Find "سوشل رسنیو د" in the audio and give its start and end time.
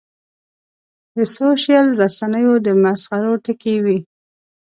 1.35-2.67